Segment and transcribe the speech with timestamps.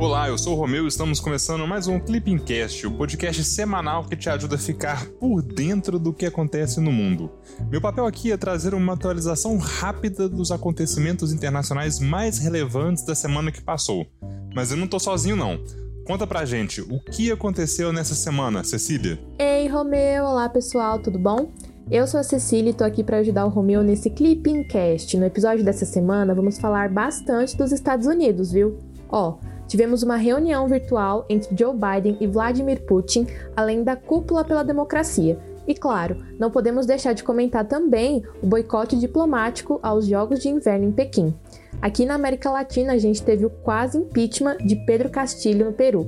[0.00, 4.16] Olá, eu sou o Romeu e estamos começando mais um Clippingcast, o podcast semanal que
[4.16, 7.30] te ajuda a ficar por dentro do que acontece no mundo.
[7.70, 13.52] Meu papel aqui é trazer uma atualização rápida dos acontecimentos internacionais mais relevantes da semana
[13.52, 14.06] que passou.
[14.54, 15.62] Mas eu não tô sozinho não.
[16.06, 19.20] Conta pra gente, o que aconteceu nessa semana, Cecília?
[19.38, 20.24] Ei, Romeu!
[20.24, 21.52] Olá, pessoal, tudo bom?
[21.90, 25.14] Eu sou a Cecília e tô aqui para ajudar o Romeu nesse Clippingcast.
[25.18, 28.78] No episódio dessa semana, vamos falar bastante dos Estados Unidos, viu?
[29.10, 29.36] Ó,
[29.70, 33.24] tivemos uma reunião virtual entre Joe Biden e Vladimir Putin,
[33.54, 35.38] além da cúpula pela democracia.
[35.64, 40.86] E claro, não podemos deixar de comentar também o boicote diplomático aos Jogos de Inverno
[40.86, 41.32] em Pequim.
[41.80, 46.04] Aqui na América Latina, a gente teve o quase impeachment de Pedro Castilho no Peru.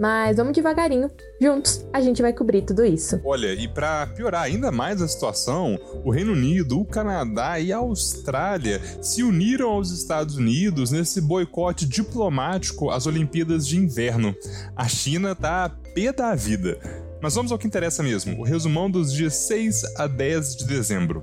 [0.00, 3.20] Mas vamos devagarinho, juntos a gente vai cobrir tudo isso.
[3.22, 7.76] Olha, e para piorar ainda mais a situação, o Reino Unido, o Canadá e a
[7.76, 14.34] Austrália se uniram aos Estados Unidos nesse boicote diplomático às Olimpíadas de Inverno.
[14.74, 16.78] A China tá pé da vida.
[17.20, 21.22] Mas vamos ao que interessa mesmo, o resumão dos dias 6 a 10 de dezembro.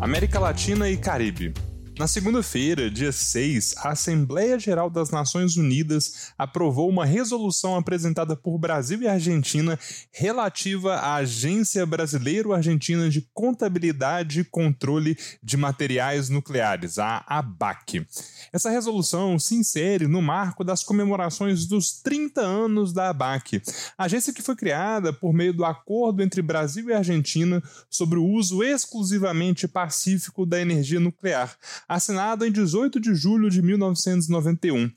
[0.00, 1.52] América Latina e Caribe.
[2.00, 8.56] Na segunda-feira, dia 6, a Assembleia Geral das Nações Unidas aprovou uma resolução apresentada por
[8.56, 9.78] Brasil e Argentina
[10.10, 18.06] relativa à Agência Brasileiro-Argentina de Contabilidade e Controle de Materiais Nucleares, a ABAC.
[18.50, 23.60] Essa resolução se insere no marco das comemorações dos 30 anos da ABAC,
[23.98, 28.62] agência que foi criada por meio do acordo entre Brasil e Argentina sobre o uso
[28.62, 31.54] exclusivamente pacífico da energia nuclear
[31.90, 34.88] assinado em 18 de julho de 1991.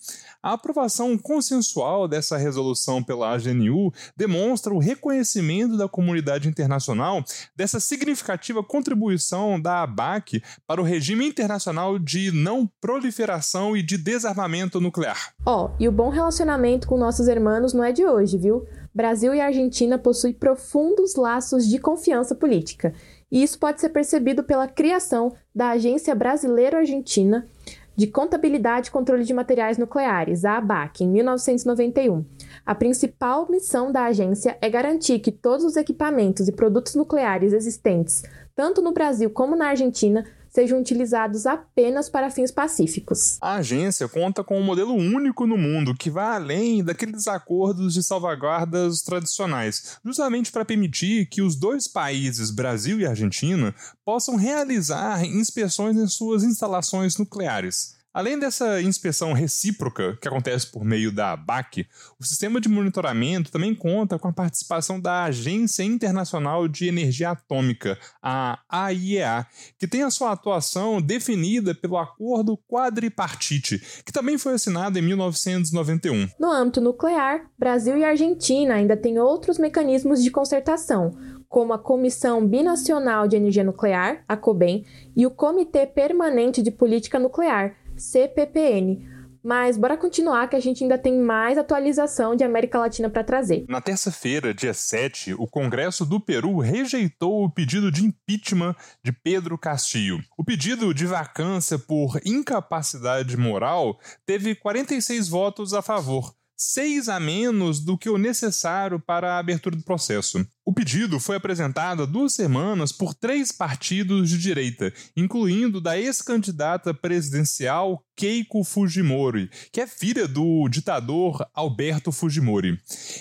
[0.44, 7.24] A aprovação consensual dessa resolução pela AGNU demonstra o reconhecimento da comunidade internacional
[7.56, 14.80] dessa significativa contribuição da ABAC para o regime internacional de não proliferação e de desarmamento
[14.80, 15.34] nuclear.
[15.44, 18.68] Ó, oh, e o bom relacionamento com nossos irmãos não é de hoje, viu?
[18.94, 22.94] Brasil e Argentina possuem profundos laços de confiança política
[23.32, 27.48] e isso pode ser percebido pela criação da Agência Brasileiro-Argentina
[27.96, 32.26] de Contabilidade e Controle de Materiais Nucleares, a ABAC, em 1991.
[32.66, 38.24] A principal missão da agência é garantir que todos os equipamentos e produtos nucleares existentes,
[38.56, 43.38] tanto no Brasil como na Argentina, sejam utilizados apenas para fins pacíficos.
[43.42, 48.04] A agência conta com um modelo único no mundo que vai além daqueles acordos de
[48.04, 53.74] salvaguardas tradicionais, justamente para permitir que os dois países, Brasil e Argentina,
[54.06, 58.03] possam realizar inspeções em suas instalações nucleares.
[58.14, 61.88] Além dessa inspeção recíproca, que acontece por meio da ABAC,
[62.20, 67.98] o sistema de monitoramento também conta com a participação da Agência Internacional de Energia Atômica,
[68.22, 69.48] a AIEA,
[69.80, 76.28] que tem a sua atuação definida pelo Acordo Quadripartite, que também foi assinado em 1991.
[76.40, 81.18] No âmbito nuclear, Brasil e Argentina ainda têm outros mecanismos de concertação,
[81.50, 84.86] como a Comissão Binacional de Energia Nuclear, a COBEN,
[85.16, 89.14] e o Comitê Permanente de Política Nuclear, CPPN.
[89.44, 93.66] Mas bora continuar que a gente ainda tem mais atualização de América Latina para trazer.
[93.68, 99.58] Na terça-feira, dia 7, o Congresso do Peru rejeitou o pedido de impeachment de Pedro
[99.58, 100.22] Castillo.
[100.38, 107.84] O pedido de vacância por incapacidade moral teve 46 votos a favor, seis a menos
[107.84, 110.46] do que o necessário para a abertura do processo.
[110.66, 116.94] O pedido foi apresentado há duas semanas por três partidos de direita, incluindo da ex-candidata
[116.94, 122.80] presidencial Keiko Fujimori, que é filha do ditador Alberto Fujimori.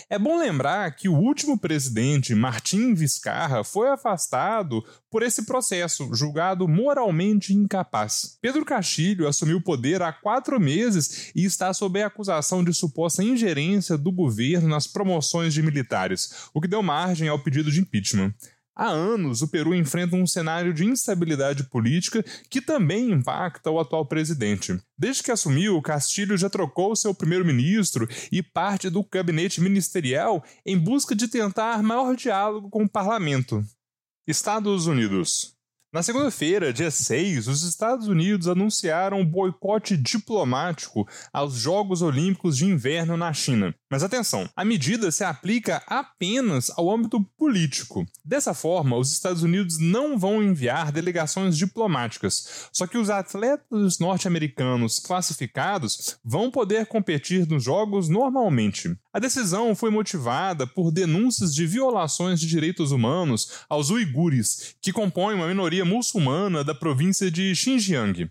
[0.09, 6.69] É bom lembrar que o último presidente, Martim Vizcarra, foi afastado por esse processo, julgado
[6.69, 8.39] moralmente incapaz.
[8.41, 13.23] Pedro Castilho assumiu o poder há quatro meses e está sob a acusação de suposta
[13.23, 18.35] ingerência do governo nas promoções de militares, o que deu margem ao pedido de impeachment.
[18.75, 24.07] Há anos, o Peru enfrenta um cenário de instabilidade política que também impacta o atual
[24.07, 24.81] presidente.
[24.97, 31.15] Desde que assumiu, Castilho já trocou seu primeiro-ministro e parte do gabinete ministerial em busca
[31.15, 33.63] de tentar maior diálogo com o parlamento.
[34.27, 35.55] Estados Unidos.
[35.93, 42.65] Na segunda-feira, dia 6, os Estados Unidos anunciaram um boicote diplomático aos Jogos Olímpicos de
[42.65, 43.75] Inverno na China.
[43.93, 48.07] Mas atenção, a medida se aplica apenas ao âmbito político.
[48.25, 54.99] Dessa forma, os Estados Unidos não vão enviar delegações diplomáticas, só que os atletas norte-americanos
[54.99, 58.97] classificados vão poder competir nos Jogos normalmente.
[59.13, 65.35] A decisão foi motivada por denúncias de violações de direitos humanos aos uigures, que compõem
[65.35, 68.31] uma minoria muçulmana da província de Xinjiang.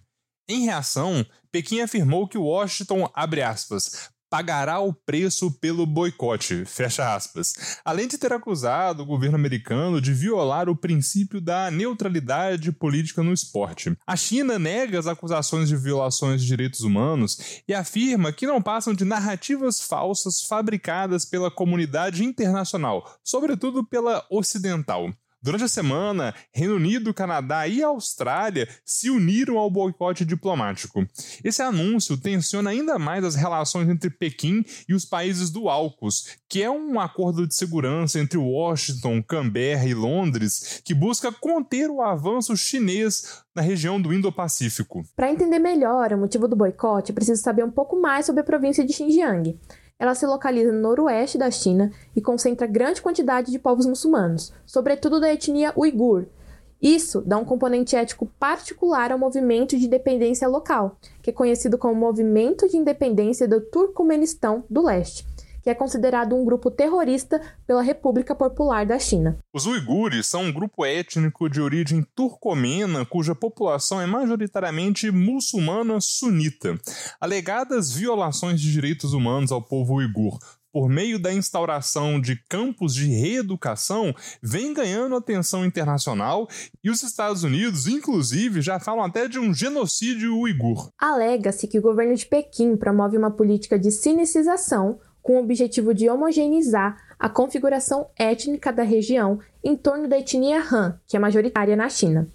[0.49, 7.53] Em reação, Pequim afirmou que Washington, aspas, pagará o preço pelo boicote, fecha aspas.
[7.83, 13.33] Além de ter acusado o governo americano de violar o princípio da neutralidade política no
[13.33, 13.93] esporte.
[14.07, 18.93] A China nega as acusações de violações de direitos humanos e afirma que não passam
[18.93, 25.11] de narrativas falsas fabricadas pela comunidade internacional, sobretudo pela ocidental.
[25.43, 31.03] Durante a semana, Reino Unido, Canadá e Austrália se uniram ao boicote diplomático.
[31.43, 36.61] Esse anúncio tensiona ainda mais as relações entre Pequim e os países do AUKUS, que
[36.61, 42.55] é um acordo de segurança entre Washington, Canberra e Londres que busca conter o avanço
[42.55, 45.03] chinês na região do Indo-Pacífico.
[45.15, 48.85] Para entender melhor o motivo do boicote, preciso saber um pouco mais sobre a província
[48.85, 49.59] de Xinjiang.
[50.01, 55.19] Ela se localiza no noroeste da China e concentra grande quantidade de povos muçulmanos, sobretudo
[55.19, 56.25] da etnia uigur.
[56.81, 61.93] Isso dá um componente ético particular ao movimento de independência local, que é conhecido como
[61.93, 65.23] Movimento de Independência do Turcomenistão do Leste,
[65.61, 69.37] que é considerado um grupo terrorista pela República Popular da China.
[69.53, 76.79] Os uigures são um grupo étnico de origem turcomena cuja população é majoritariamente muçulmana sunita.
[77.19, 80.39] Alegadas violações de direitos humanos ao povo uigur
[80.71, 86.47] por meio da instauração de campos de reeducação, vem ganhando atenção internacional
[86.83, 90.89] e os Estados Unidos, inclusive, já falam até de um genocídio uigur.
[90.97, 96.09] Alega-se que o governo de Pequim promove uma política de sinicização com o objetivo de
[96.09, 101.87] homogeneizar a configuração étnica da região em torno da etnia Han, que é majoritária na
[101.89, 102.27] China.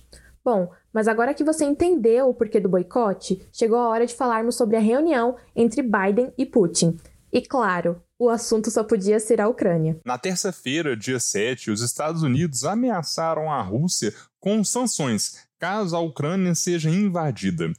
[0.44, 4.54] Bom, mas agora que você entendeu o porquê do boicote, chegou a hora de falarmos
[4.54, 6.96] sobre a reunião entre Biden e Putin.
[7.32, 9.98] E claro, o assunto só podia ser a Ucrânia.
[10.04, 16.54] Na terça-feira, dia 7, os Estados Unidos ameaçaram a Rússia com sanções caso a Ucrânia
[16.54, 17.72] seja invadida.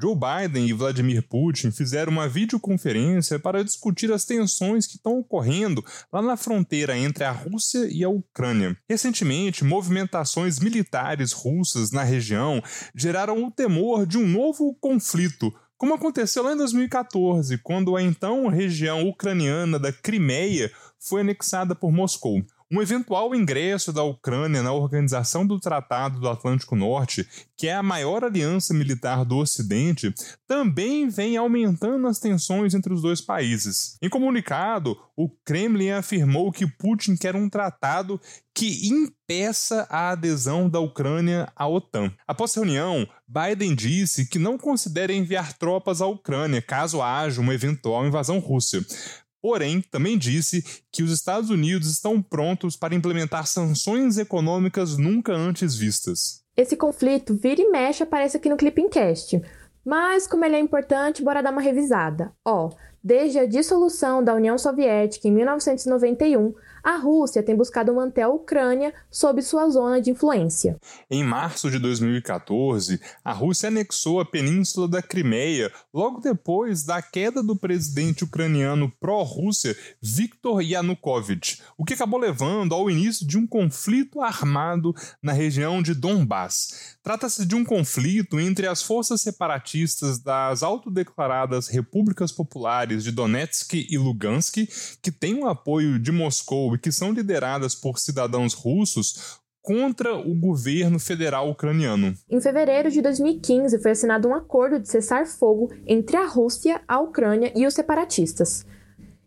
[0.00, 5.84] Joe Biden e Vladimir Putin fizeram uma videoconferência para discutir as tensões que estão ocorrendo
[6.12, 8.76] lá na fronteira entre a Rússia e a Ucrânia.
[8.88, 12.62] Recentemente, movimentações militares russas na região
[12.94, 18.48] geraram o temor de um novo conflito como aconteceu lá em 2014, quando a então
[18.48, 22.44] região ucraniana da Crimeia foi anexada por Moscou.
[22.70, 27.26] Um eventual ingresso da Ucrânia na Organização do Tratado do Atlântico Norte,
[27.56, 30.12] que é a maior aliança militar do Ocidente,
[30.46, 33.96] também vem aumentando as tensões entre os dois países.
[34.02, 38.20] Em comunicado, o Kremlin afirmou que Putin quer um tratado
[38.54, 42.12] que impeça a adesão da Ucrânia à OTAN.
[42.26, 47.54] Após a reunião, Biden disse que não considera enviar tropas à Ucrânia caso haja uma
[47.54, 48.84] eventual invasão russa.
[49.48, 50.62] Porém, também disse
[50.92, 56.42] que os Estados Unidos estão prontos para implementar sanções econômicas nunca antes vistas.
[56.54, 59.40] Esse conflito vira e mexe aparece aqui no Clippingcast.
[59.82, 62.30] Mas, como ele é importante, bora dar uma revisada.
[62.46, 62.68] Ó,
[63.08, 66.52] desde a dissolução da União Soviética em 1991,
[66.84, 70.78] a Rússia tem buscado manter a Ucrânia sob sua zona de influência.
[71.10, 77.42] Em março de 2014, a Rússia anexou a península da Crimeia logo depois da queda
[77.42, 84.20] do presidente ucraniano pró-Rússia Viktor Yanukovych, o que acabou levando ao início de um conflito
[84.20, 86.96] armado na região de Donbass.
[87.02, 93.98] Trata-se de um conflito entre as forças separatistas das autodeclaradas repúblicas populares de Donetsk e
[93.98, 94.56] Lugansk,
[95.02, 100.34] que têm o apoio de Moscou e que são lideradas por cidadãos russos, contra o
[100.34, 102.14] governo federal ucraniano.
[102.30, 107.52] Em fevereiro de 2015 foi assinado um acordo de cessar-fogo entre a Rússia, a Ucrânia
[107.54, 108.64] e os separatistas.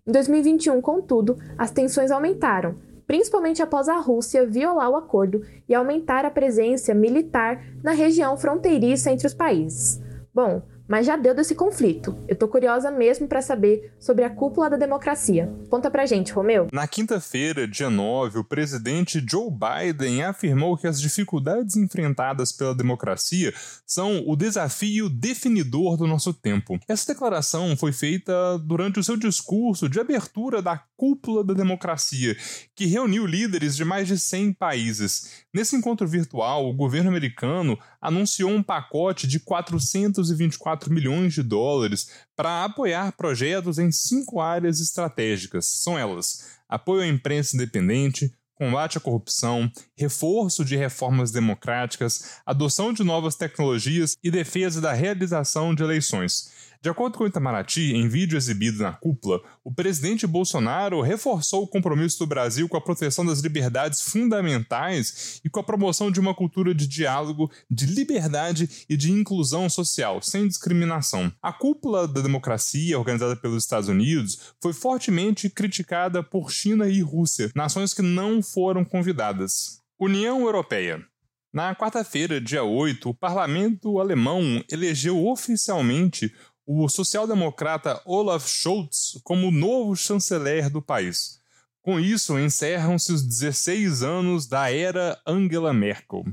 [0.07, 2.75] Em 2021, contudo, as tensões aumentaram,
[3.05, 9.11] principalmente após a Rússia violar o acordo e aumentar a presença militar na região fronteiriça
[9.11, 10.01] entre os países.
[10.33, 12.21] Bom, mas já deu desse conflito.
[12.27, 15.49] Eu tô curiosa mesmo para saber sobre a cúpula da democracia.
[15.69, 16.67] Conta pra gente, Romeu.
[16.69, 23.53] Na quinta-feira, dia 9, o presidente Joe Biden afirmou que as dificuldades enfrentadas pela democracia
[23.85, 26.77] são o desafio definidor do nosso tempo.
[26.89, 32.35] Essa declaração foi feita durante o seu discurso de abertura da cúpula da democracia,
[32.75, 35.45] que reuniu líderes de mais de 100 países.
[35.53, 42.65] Nesse encontro virtual, o governo americano anunciou um pacote de 424 milhões de dólares para
[42.65, 45.65] apoiar projetos em cinco áreas estratégicas.
[45.65, 53.03] São elas: apoio à imprensa independente, combate à corrupção, reforço de reformas democráticas, adoção de
[53.03, 56.60] novas tecnologias e defesa da realização de eleições.
[56.83, 62.17] De acordo com Itamaraty, em vídeo exibido na cúpula, o presidente Bolsonaro reforçou o compromisso
[62.17, 66.73] do Brasil com a proteção das liberdades fundamentais e com a promoção de uma cultura
[66.73, 71.31] de diálogo, de liberdade e de inclusão social, sem discriminação.
[71.39, 77.51] A cúpula da democracia, organizada pelos Estados Unidos, foi fortemente criticada por China e Rússia,
[77.53, 79.83] nações que não foram convidadas.
[79.99, 81.05] União Europeia.
[81.53, 86.33] Na quarta-feira, dia 8, o parlamento alemão elegeu oficialmente
[86.65, 91.39] o social-democrata Olaf Scholz como novo chanceler do país.
[91.81, 96.23] Com isso, encerram-se os 16 anos da era Angela Merkel.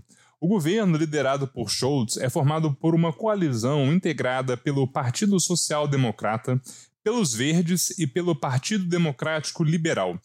[0.40, 6.61] O governo, liderado por Scholz, é formado por uma coalizão integrada pelo Partido Social Democrata,
[7.02, 10.20] pelos Verdes e pelo Partido Democrático Liberal,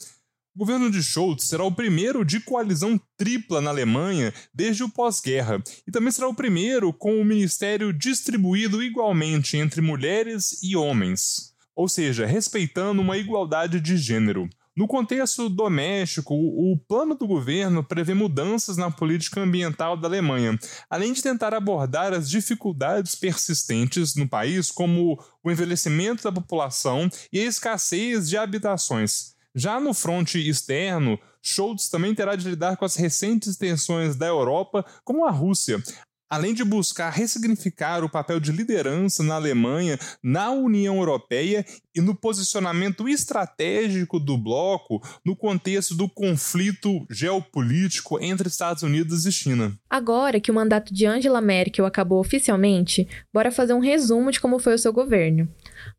[0.56, 5.62] o governo de Scholz será o primeiro de coalizão tripla na Alemanha desde o pós-guerra,
[5.88, 11.90] e também será o primeiro com o ministério distribuído igualmente entre mulheres e homens, ou
[11.90, 14.48] seja, respeitando uma igualdade de gênero.
[14.76, 20.58] No contexto doméstico, o plano do governo prevê mudanças na política ambiental da Alemanha,
[20.90, 27.40] além de tentar abordar as dificuldades persistentes no país, como o envelhecimento da população e
[27.40, 29.34] a escassez de habitações.
[29.56, 34.84] Já no fronte externo, Scholz também terá de lidar com as recentes tensões da Europa
[35.04, 35.82] com a Rússia,
[36.34, 42.16] além de buscar ressignificar o papel de liderança na Alemanha, na União Europeia e no
[42.16, 49.78] posicionamento estratégico do bloco no contexto do conflito geopolítico entre Estados Unidos e China.
[49.88, 54.58] Agora que o mandato de Angela Merkel acabou oficialmente, bora fazer um resumo de como
[54.58, 55.48] foi o seu governo.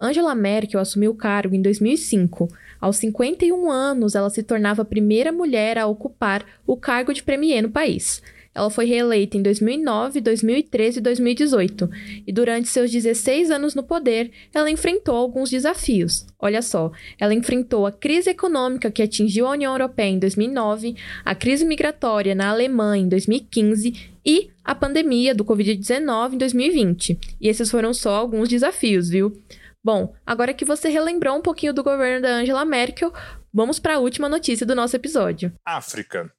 [0.01, 2.49] Angela Merkel assumiu o cargo em 2005.
[2.81, 7.63] Aos 51 anos, ela se tornava a primeira mulher a ocupar o cargo de premier
[7.63, 8.23] no país.
[8.55, 11.91] Ela foi reeleita em 2009, 2013 e 2018,
[12.25, 16.25] e durante seus 16 anos no poder, ela enfrentou alguns desafios.
[16.39, 21.35] Olha só, ela enfrentou a crise econômica que atingiu a União Europeia em 2009, a
[21.35, 27.19] crise migratória na Alemanha em 2015 e a pandemia do Covid-19 em 2020.
[27.41, 29.37] E esses foram só alguns desafios, viu?
[29.85, 33.13] Bom, agora que você relembrou um pouquinho do governo da Angela Merkel,
[33.53, 35.53] vamos para a última notícia do nosso episódio.
[35.63, 36.33] África.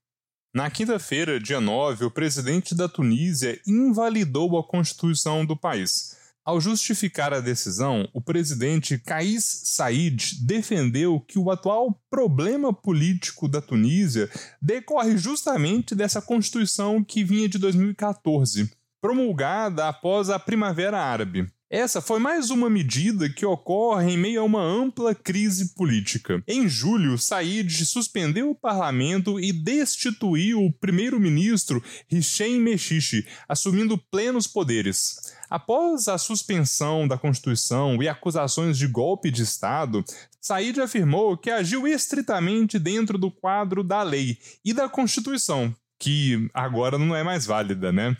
[0.51, 6.17] Na quinta-feira, dia 9, o presidente da Tunísia invalidou a constituição do país.
[6.43, 13.61] Ao justificar a decisão, o presidente Kais Said defendeu que o atual problema político da
[13.61, 14.27] Tunísia
[14.59, 21.47] decorre justamente dessa constituição que vinha de 2014, promulgada após a Primavera Árabe.
[21.69, 26.43] Essa foi mais uma medida que ocorre em meio a uma ampla crise política.
[26.47, 35.33] Em julho, Said suspendeu o parlamento e destituiu o primeiro-ministro Hichem Mechichi, assumindo plenos poderes.
[35.49, 40.05] Após a suspensão da Constituição e acusações de golpe de Estado,
[40.39, 46.99] Said afirmou que agiu estritamente dentro do quadro da lei e da Constituição, que agora
[46.99, 48.15] não é mais válida, né?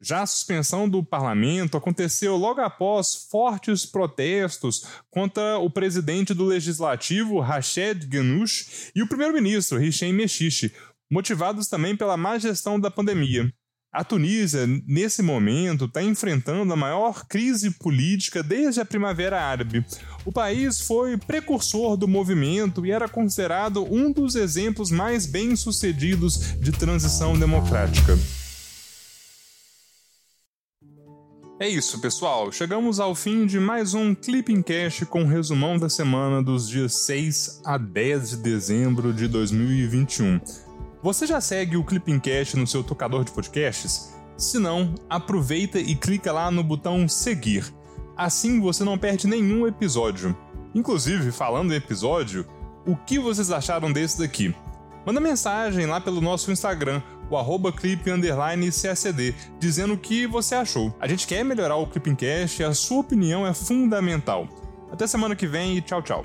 [0.00, 7.40] Já a suspensão do parlamento aconteceu logo após fortes protestos contra o presidente do legislativo,
[7.40, 10.72] Rached Ghannouchi, e o primeiro-ministro, Hichem Mechichi,
[11.10, 13.50] motivados também pela má gestão da pandemia.
[13.96, 19.82] A Tunísia, nesse momento, está enfrentando a maior crise política desde a Primavera Árabe.
[20.22, 26.72] O país foi precursor do movimento e era considerado um dos exemplos mais bem-sucedidos de
[26.72, 28.18] transição democrática.
[31.58, 32.52] É isso, pessoal.
[32.52, 37.62] Chegamos ao fim de mais um Clipping Cash com resumão da semana dos dias 6
[37.64, 40.38] a 10 de dezembro de 2021.
[41.02, 44.14] Você já segue o Clipping Cash no seu tocador de podcasts?
[44.36, 47.64] Se não, aproveita e clica lá no botão seguir.
[48.14, 50.36] Assim você não perde nenhum episódio.
[50.74, 52.46] Inclusive, falando em episódio,
[52.86, 54.54] o que vocês acharam desse daqui?
[55.06, 60.54] Manda mensagem lá pelo nosso Instagram, o arroba clip underline CACD, dizendo o que você
[60.54, 60.94] achou.
[61.00, 64.48] A gente quer melhorar o Clipping Cast e a sua opinião é fundamental.
[64.90, 66.24] Até semana que vem e tchau, tchau.